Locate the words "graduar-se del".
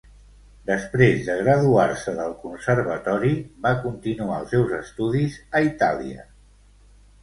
1.41-2.33